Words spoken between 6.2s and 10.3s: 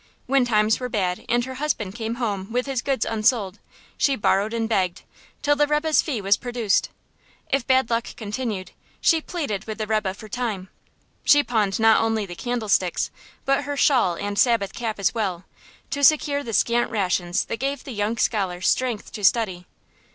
was produced. If bad luck continued, she pleaded with the rebbe for